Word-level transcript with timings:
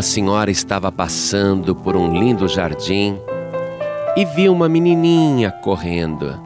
uma 0.00 0.02
senhora 0.02 0.50
estava 0.50 0.90
passando 0.90 1.76
por 1.76 1.94
um 1.94 2.18
lindo 2.18 2.48
jardim 2.48 3.18
e 4.16 4.24
viu 4.24 4.50
uma 4.50 4.66
menininha 4.66 5.52
correndo, 5.52 6.42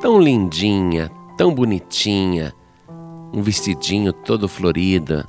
tão 0.00 0.18
lindinha, 0.18 1.10
tão 1.36 1.54
bonitinha, 1.54 2.54
um 3.34 3.42
vestidinho 3.42 4.14
todo 4.14 4.48
florido. 4.48 5.28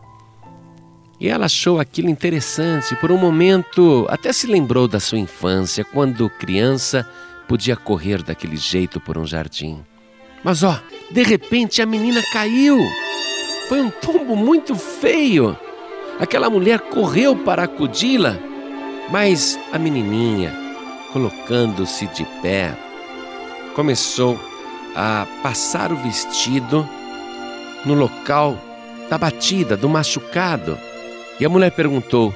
E 1.19 1.27
ela 1.27 1.47
achou 1.47 1.77
aquilo 1.77 2.09
interessante. 2.09 2.95
Por 2.95 3.11
um 3.11 3.17
momento, 3.17 4.07
até 4.09 4.31
se 4.31 4.47
lembrou 4.47 4.87
da 4.87 5.01
sua 5.01 5.19
infância, 5.19 5.83
quando 5.83 6.29
criança 6.29 7.05
podia 7.49 7.75
correr 7.75 8.23
daquele 8.23 8.55
jeito 8.55 9.01
por 9.01 9.17
um 9.17 9.25
jardim. 9.25 9.83
Mas 10.41 10.63
ó, 10.63 10.79
de 11.11 11.21
repente 11.21 11.81
a 11.81 11.85
menina 11.85 12.23
caiu. 12.31 12.79
Foi 13.67 13.81
um 13.81 13.89
tombo 13.89 14.37
muito 14.37 14.73
feio. 14.73 15.59
Aquela 16.19 16.49
mulher 16.49 16.79
correu 16.79 17.35
para 17.35 17.63
acudi-la, 17.63 18.37
mas 19.09 19.59
a 19.71 19.77
menininha, 19.77 20.51
colocando-se 21.13 22.07
de 22.07 22.25
pé, 22.41 22.75
começou 23.75 24.39
a 24.95 25.27
passar 25.43 25.91
o 25.91 25.95
vestido 25.97 26.87
no 27.85 27.93
local 27.93 28.57
da 29.09 29.17
batida, 29.17 29.77
do 29.77 29.87
machucado. 29.87 30.77
E 31.39 31.45
a 31.45 31.49
mulher 31.49 31.71
perguntou: 31.71 32.33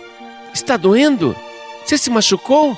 Está 0.54 0.78
doendo? 0.78 1.36
Você 1.84 1.98
se 1.98 2.12
machucou? 2.12 2.78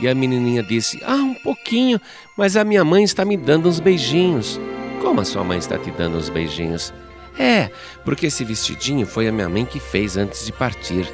E 0.00 0.08
a 0.08 0.14
menininha 0.14 0.64
disse: 0.64 1.00
Ah, 1.04 1.14
um 1.14 1.34
pouquinho, 1.34 2.00
mas 2.36 2.56
a 2.56 2.64
minha 2.64 2.84
mãe 2.84 3.04
está 3.04 3.24
me 3.24 3.36
dando 3.36 3.68
uns 3.68 3.78
beijinhos. 3.78 4.60
Como 5.00 5.20
a 5.20 5.24
sua 5.24 5.44
mãe 5.44 5.58
está 5.58 5.78
te 5.78 5.90
dando 5.92 6.16
uns 6.16 6.28
beijinhos? 6.28 6.92
É, 7.38 7.70
porque 8.04 8.26
esse 8.26 8.44
vestidinho 8.44 9.06
foi 9.06 9.28
a 9.28 9.32
minha 9.32 9.48
mãe 9.48 9.64
que 9.64 9.80
fez 9.80 10.16
antes 10.16 10.44
de 10.44 10.52
partir. 10.52 11.06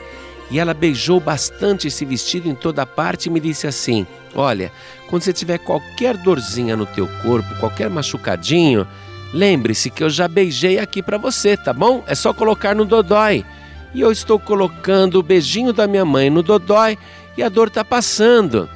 E 0.51 0.59
ela 0.59 0.73
beijou 0.73 1.19
bastante 1.19 1.89
esse 1.89 2.05
vestido 2.05 2.49
em 2.49 2.55
toda 2.55 2.87
parte 2.87 3.27
e 3.27 3.31
me 3.31 3.41
disse 3.41 3.67
assim: 3.67 4.07
Olha, 4.35 4.73
quando 5.09 5.23
você 5.23 5.33
tiver 5.33 5.59
qualquer 5.59 6.17
dorzinha 6.17 6.77
no 6.77 6.87
teu 6.87 7.09
corpo, 7.23 7.59
qualquer 7.59 7.91
machucadinho, 7.91 8.87
lembre-se 9.33 9.91
que 9.91 10.05
eu 10.05 10.11
já 10.11 10.29
beijei 10.29 10.79
aqui 10.79 11.03
para 11.03 11.19
você, 11.19 11.57
tá 11.57 11.73
bom? 11.73 12.05
É 12.07 12.15
só 12.15 12.33
colocar 12.33 12.75
no 12.75 12.85
dodói. 12.85 13.45
E 13.93 14.01
eu 14.01 14.13
estou 14.13 14.39
colocando 14.39 15.19
o 15.19 15.23
beijinho 15.23 15.73
da 15.73 15.87
minha 15.87 16.05
mãe 16.05 16.29
no 16.31 16.43
dodói 16.43 16.99
e 17.37 17.43
a 17.43 17.49
dor 17.49 17.71
tá 17.71 17.85
passando. 17.85 18.69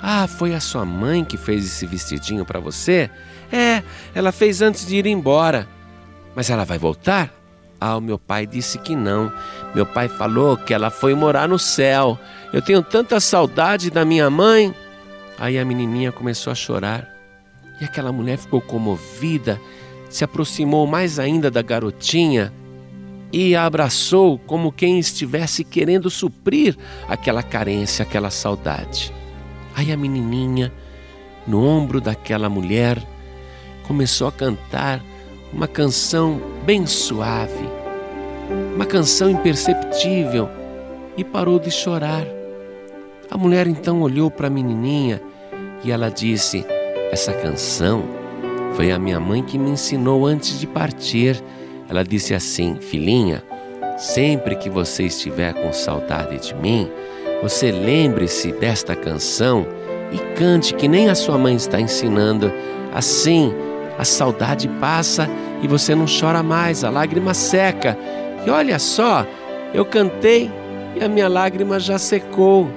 Ah, 0.00 0.26
foi 0.26 0.54
a 0.54 0.60
sua 0.60 0.84
mãe 0.84 1.24
que 1.24 1.36
fez 1.36 1.64
esse 1.64 1.86
vestidinho 1.86 2.44
para 2.44 2.60
você? 2.60 3.10
É, 3.52 3.82
ela 4.14 4.32
fez 4.32 4.60
antes 4.62 4.86
de 4.86 4.96
ir 4.96 5.06
embora. 5.06 5.68
Mas 6.34 6.50
ela 6.50 6.64
vai 6.64 6.78
voltar? 6.78 7.32
Ah, 7.80 7.96
o 7.96 8.00
meu 8.00 8.18
pai 8.18 8.46
disse 8.46 8.78
que 8.78 8.96
não. 8.96 9.32
Meu 9.74 9.84
pai 9.84 10.08
falou 10.08 10.56
que 10.56 10.72
ela 10.72 10.90
foi 10.90 11.14
morar 11.14 11.48
no 11.48 11.58
céu. 11.58 12.18
Eu 12.52 12.62
tenho 12.62 12.82
tanta 12.82 13.20
saudade 13.20 13.90
da 13.90 14.04
minha 14.04 14.30
mãe. 14.30 14.74
Aí 15.38 15.58
a 15.58 15.64
menininha 15.64 16.12
começou 16.12 16.50
a 16.50 16.54
chorar. 16.54 17.08
E 17.80 17.84
aquela 17.84 18.12
mulher 18.12 18.38
ficou 18.38 18.60
comovida, 18.60 19.60
se 20.08 20.24
aproximou 20.24 20.86
mais 20.86 21.18
ainda 21.18 21.50
da 21.50 21.60
garotinha 21.60 22.52
e 23.36 23.56
a 23.56 23.64
abraçou 23.64 24.38
como 24.38 24.70
quem 24.70 25.00
estivesse 25.00 25.64
querendo 25.64 26.08
suprir 26.08 26.76
aquela 27.08 27.42
carência, 27.42 28.04
aquela 28.04 28.30
saudade. 28.30 29.12
Aí 29.74 29.90
a 29.90 29.96
menininha, 29.96 30.72
no 31.44 31.66
ombro 31.66 32.00
daquela 32.00 32.48
mulher, 32.48 33.02
começou 33.88 34.28
a 34.28 34.32
cantar 34.32 35.02
uma 35.54 35.68
canção 35.68 36.40
bem 36.66 36.84
suave, 36.84 37.68
uma 38.74 38.84
canção 38.84 39.30
imperceptível 39.30 40.48
e 41.16 41.22
parou 41.22 41.60
de 41.60 41.70
chorar. 41.70 42.26
A 43.30 43.38
mulher 43.38 43.68
então 43.68 44.02
olhou 44.02 44.30
para 44.30 44.48
a 44.48 44.50
menininha 44.50 45.22
e 45.84 45.92
ela 45.92 46.10
disse: 46.10 46.66
Essa 47.12 47.32
canção 47.32 48.02
foi 48.74 48.90
a 48.90 48.98
minha 48.98 49.20
mãe 49.20 49.44
que 49.44 49.56
me 49.56 49.70
ensinou 49.70 50.26
antes 50.26 50.58
de 50.58 50.66
partir. 50.66 51.40
Ela 51.88 52.02
disse 52.02 52.34
assim: 52.34 52.76
Filhinha, 52.80 53.42
sempre 53.96 54.56
que 54.56 54.68
você 54.68 55.04
estiver 55.04 55.54
com 55.54 55.72
saudade 55.72 56.48
de 56.48 56.54
mim, 56.54 56.90
você 57.42 57.70
lembre-se 57.70 58.50
desta 58.50 58.96
canção 58.96 59.64
e 60.10 60.18
cante 60.34 60.74
que 60.74 60.88
nem 60.88 61.08
a 61.08 61.14
sua 61.14 61.38
mãe 61.38 61.54
está 61.54 61.80
ensinando. 61.80 62.52
Assim, 62.92 63.52
a 63.98 64.04
saudade 64.04 64.68
passa 64.80 65.28
e 65.62 65.68
você 65.68 65.94
não 65.94 66.06
chora 66.06 66.42
mais, 66.42 66.84
a 66.84 66.90
lágrima 66.90 67.34
seca. 67.34 67.96
E 68.46 68.50
olha 68.50 68.78
só, 68.78 69.26
eu 69.72 69.84
cantei 69.84 70.50
e 70.94 71.02
a 71.02 71.08
minha 71.08 71.28
lágrima 71.28 71.80
já 71.80 71.98
secou. 71.98 72.70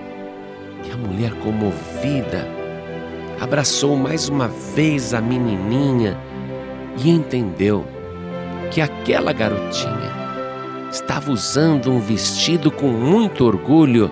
E 0.83 0.91
a 0.91 0.97
mulher 0.97 1.33
comovida 1.43 2.47
abraçou 3.39 3.95
mais 3.95 4.29
uma 4.29 4.47
vez 4.47 5.13
a 5.13 5.21
menininha 5.21 6.17
e 6.97 7.09
entendeu 7.09 7.85
que 8.71 8.81
aquela 8.81 9.31
garotinha 9.31 10.17
estava 10.91 11.31
usando 11.31 11.91
um 11.91 11.99
vestido 11.99 12.71
com 12.71 12.87
muito 12.87 13.45
orgulho 13.45 14.11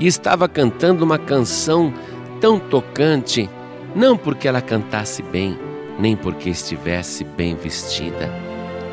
e 0.00 0.06
estava 0.06 0.48
cantando 0.48 1.04
uma 1.04 1.18
canção 1.18 1.92
tão 2.40 2.58
tocante, 2.58 3.48
não 3.94 4.16
porque 4.16 4.48
ela 4.48 4.60
cantasse 4.60 5.22
bem, 5.22 5.58
nem 5.98 6.16
porque 6.16 6.50
estivesse 6.50 7.24
bem 7.24 7.54
vestida, 7.54 8.30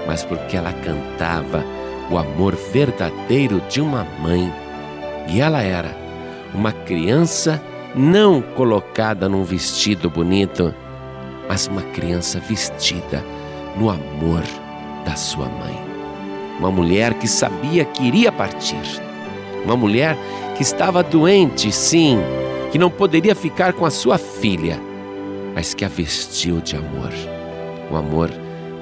mas 0.07 0.23
porque 0.23 0.55
ela 0.55 0.71
cantava 0.71 1.63
o 2.09 2.17
amor 2.17 2.55
verdadeiro 2.55 3.61
de 3.69 3.81
uma 3.81 4.05
mãe. 4.19 4.51
E 5.27 5.41
ela 5.41 5.61
era 5.61 5.95
uma 6.53 6.71
criança 6.71 7.61
não 7.95 8.41
colocada 8.41 9.27
num 9.29 9.43
vestido 9.43 10.09
bonito, 10.09 10.73
mas 11.47 11.67
uma 11.67 11.81
criança 11.81 12.39
vestida 12.39 13.23
no 13.77 13.89
amor 13.89 14.43
da 15.05 15.15
sua 15.15 15.47
mãe. 15.47 15.77
Uma 16.59 16.71
mulher 16.71 17.13
que 17.15 17.27
sabia 17.27 17.83
que 17.83 18.03
iria 18.03 18.31
partir. 18.31 19.01
Uma 19.65 19.75
mulher 19.75 20.17
que 20.55 20.61
estava 20.61 21.01
doente, 21.01 21.71
sim, 21.71 22.19
que 22.71 22.77
não 22.77 22.89
poderia 22.89 23.35
ficar 23.35 23.73
com 23.73 23.85
a 23.85 23.89
sua 23.89 24.17
filha 24.17 24.79
mas 25.53 25.73
que 25.73 25.85
a 25.85 25.87
vestiu 25.87 26.59
de 26.59 26.75
amor, 26.75 27.11
um 27.91 27.95
amor 27.95 28.29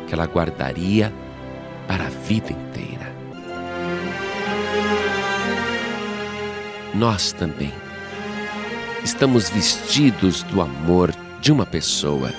que 0.07 0.13
ela 0.13 0.25
guardaria 0.25 1.13
para 1.87 2.05
a 2.05 2.09
vida 2.09 2.51
inteira. 2.51 3.11
Nós 6.93 7.31
também 7.31 7.73
estamos 9.03 9.49
vestidos 9.49 10.43
do 10.43 10.61
amor 10.61 11.13
de 11.39 11.51
uma 11.51 11.65
pessoa 11.65 12.31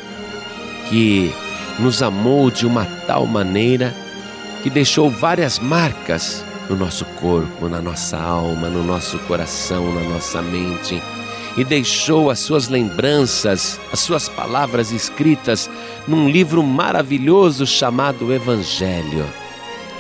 que 0.89 1.33
nos 1.79 2.03
amou 2.03 2.51
de 2.51 2.67
uma 2.67 2.85
tal 3.07 3.27
maneira 3.27 3.95
que 4.63 4.71
deixou 4.71 5.11
várias 5.11 5.59
marcas 5.59 6.45
no 6.69 6.77
nosso 6.77 7.05
corpo, 7.21 7.69
na 7.69 7.83
nossa 7.83 8.17
alma, 8.17 8.69
no 8.69 8.83
nosso 8.83 9.19
coração, 9.21 9.93
na 9.93 10.09
nossa 10.09 10.41
mente 10.41 11.03
e 11.57 11.65
deixou 11.65 12.31
as 12.31 12.39
suas 12.39 12.69
lembranças, 12.69 13.79
as 13.93 14.01
suas 14.01 14.29
palavras 14.29 14.91
escritas 14.91 15.69
num 16.07 16.29
livro 16.29 16.63
maravilhoso 16.63 17.67
chamado 17.67 18.33
Evangelho. 18.33 19.27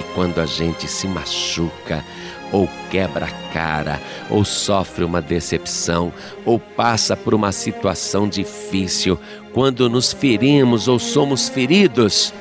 E 0.00 0.02
quando 0.14 0.40
a 0.40 0.46
gente 0.46 0.88
se 0.88 1.06
machuca, 1.06 2.04
ou 2.50 2.68
quebra 2.90 3.26
a 3.26 3.52
cara, 3.52 4.00
ou 4.28 4.44
sofre 4.44 5.04
uma 5.04 5.20
decepção, 5.22 6.12
ou 6.44 6.58
passa 6.58 7.16
por 7.16 7.34
uma 7.34 7.52
situação 7.52 8.28
difícil, 8.28 9.18
quando 9.52 9.88
nos 9.88 10.12
ferimos 10.12 10.88
ou 10.88 10.98
somos 10.98 11.48
feridos, 11.48 12.32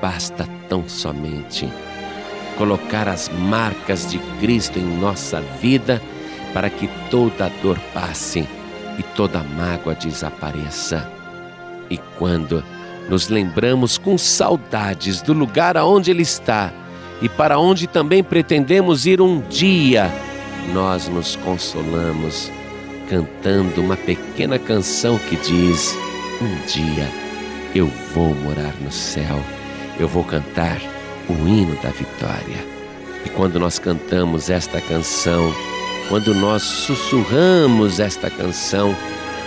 basta 0.00 0.48
tão 0.68 0.88
somente 0.88 1.68
colocar 2.56 3.08
as 3.08 3.28
marcas 3.28 4.08
de 4.10 4.18
Cristo 4.40 4.78
em 4.78 4.82
nossa 4.82 5.40
vida 5.60 6.00
para 6.54 6.70
que 6.70 6.88
toda 7.10 7.50
dor 7.60 7.78
passe 7.92 8.48
e 8.96 9.02
toda 9.02 9.42
mágoa 9.42 9.94
desapareça. 9.94 11.10
E 11.90 11.98
quando 12.16 12.64
nos 13.10 13.28
lembramos 13.28 13.98
com 13.98 14.16
saudades 14.16 15.20
do 15.20 15.34
lugar 15.34 15.76
aonde 15.76 16.10
Ele 16.10 16.22
está 16.22 16.72
e 17.20 17.28
para 17.28 17.58
onde 17.58 17.86
também 17.86 18.22
pretendemos 18.22 19.04
ir 19.04 19.20
um 19.20 19.40
dia, 19.40 20.10
nós 20.72 21.08
nos 21.08 21.36
consolamos 21.36 22.50
cantando 23.08 23.80
uma 23.80 23.96
pequena 23.96 24.58
canção 24.58 25.18
que 25.18 25.36
diz: 25.36 25.96
Um 26.40 26.66
dia 26.66 27.08
eu 27.74 27.86
vou 28.14 28.34
morar 28.34 28.74
no 28.80 28.92
céu, 28.92 29.40
eu 29.98 30.06
vou 30.06 30.24
cantar 30.24 30.80
o 31.28 31.32
hino 31.48 31.74
da 31.82 31.90
vitória. 31.90 32.64
E 33.24 33.28
quando 33.30 33.58
nós 33.58 33.78
cantamos 33.78 34.50
esta 34.50 34.80
canção, 34.80 35.52
quando 36.08 36.34
nós 36.34 36.62
sussurramos 36.62 38.00
esta 38.00 38.30
canção, 38.30 38.94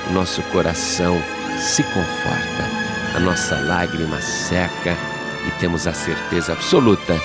o 0.10 0.14
nosso 0.14 0.42
coração 0.44 1.22
se 1.60 1.84
conforta, 1.84 2.70
a 3.16 3.20
nossa 3.20 3.56
lágrima 3.62 4.20
seca 4.22 4.98
e 5.48 5.52
temos 5.60 5.88
a 5.88 5.94
certeza 5.94 6.54
absoluta 6.54 7.20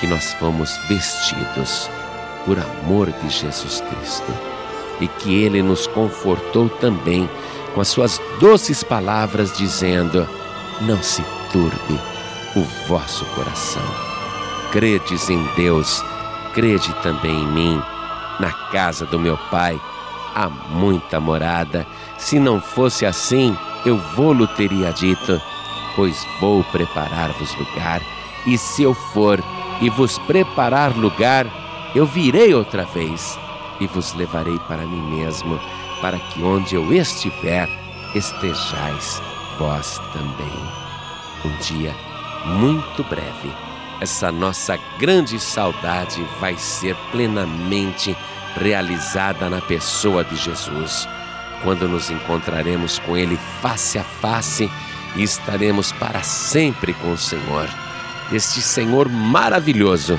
que 0.00 0.06
nós 0.06 0.32
fomos 0.34 0.76
vestidos 0.88 1.88
por 2.44 2.58
amor 2.58 3.10
de 3.12 3.28
Jesus 3.28 3.80
Cristo. 3.80 4.32
E 5.00 5.08
que 5.08 5.42
Ele 5.42 5.62
nos 5.62 5.86
confortou 5.86 6.68
também 6.68 7.28
com 7.74 7.80
as 7.80 7.88
suas 7.88 8.20
doces 8.38 8.84
palavras, 8.84 9.56
dizendo: 9.56 10.28
Não 10.82 11.02
se 11.02 11.24
turbe 11.50 12.00
o 12.54 12.62
vosso 12.86 13.24
coração. 13.26 13.82
Credes 14.70 15.28
em 15.28 15.42
Deus, 15.56 16.04
crede 16.54 16.92
também 17.02 17.42
em 17.42 17.46
mim. 17.46 17.82
Na 18.40 18.52
casa 18.70 19.06
do 19.06 19.18
meu 19.18 19.36
Pai 19.50 19.80
há 20.34 20.48
muita 20.48 21.20
morada. 21.20 21.86
Se 22.18 22.38
não 22.38 22.60
fosse 22.60 23.04
assim, 23.04 23.56
eu 23.84 23.96
vou-lo 23.96 24.46
teria 24.46 24.92
dito, 24.92 25.40
pois 25.94 26.26
vou 26.40 26.64
preparar-vos 26.64 27.54
lugar. 27.56 28.00
E 28.46 28.56
se 28.58 28.82
eu 28.82 28.94
for 28.94 29.42
e 29.80 29.90
vos 29.90 30.18
preparar 30.18 30.96
lugar, 30.96 31.46
eu 31.94 32.06
virei 32.06 32.54
outra 32.54 32.84
vez 32.84 33.38
e 33.80 33.86
vos 33.86 34.14
levarei 34.14 34.58
para 34.60 34.86
mim 34.86 35.02
mesmo, 35.16 35.60
para 36.00 36.18
que 36.18 36.42
onde 36.42 36.74
eu 36.74 36.92
estiver, 36.92 37.68
estejais 38.14 39.20
vós 39.58 40.00
também. 40.12 40.82
Um 41.44 41.56
dia 41.58 41.94
muito 42.44 43.02
breve, 43.04 43.52
essa 44.02 44.32
nossa 44.32 44.76
grande 44.98 45.38
saudade 45.38 46.26
vai 46.40 46.56
ser 46.58 46.96
plenamente 47.12 48.16
realizada 48.56 49.48
na 49.48 49.60
pessoa 49.60 50.24
de 50.24 50.34
Jesus, 50.34 51.08
quando 51.62 51.88
nos 51.88 52.10
encontraremos 52.10 52.98
com 52.98 53.16
Ele 53.16 53.38
face 53.60 54.00
a 54.00 54.02
face 54.02 54.68
e 55.14 55.22
estaremos 55.22 55.92
para 55.92 56.20
sempre 56.24 56.92
com 56.94 57.12
o 57.12 57.16
Senhor. 57.16 57.68
Este 58.32 58.60
Senhor 58.60 59.08
maravilhoso 59.08 60.18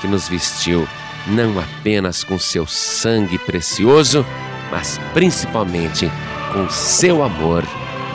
que 0.00 0.08
nos 0.08 0.28
vestiu 0.28 0.88
não 1.28 1.60
apenas 1.60 2.24
com 2.24 2.36
seu 2.36 2.66
sangue 2.66 3.38
precioso, 3.38 4.26
mas 4.72 4.98
principalmente 5.14 6.10
com 6.52 6.68
seu 6.68 7.22
amor 7.22 7.62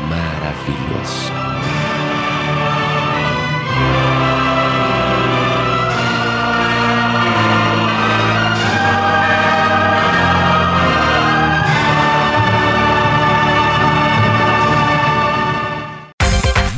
maravilhoso. 0.10 1.85